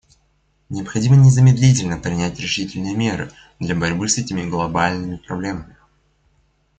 [0.69, 5.75] Необходимо незамедлительно принять решительные меры для борьбы с этими глобальными проблемами.